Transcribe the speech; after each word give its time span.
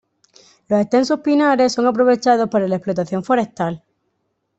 Los 0.67 0.81
extensos 0.81 1.19
pinares 1.19 1.73
son 1.73 1.85
aprovechados 1.85 2.49
para 2.49 2.67
la 2.67 2.77
explotación 2.77 3.23
forestal. 3.23 3.83